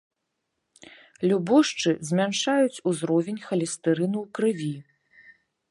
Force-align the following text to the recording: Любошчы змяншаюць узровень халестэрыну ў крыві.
Любошчы 1.31 1.89
змяншаюць 2.09 2.81
узровень 2.93 3.39
халестэрыну 3.49 4.17
ў 4.21 4.27
крыві. 4.39 4.73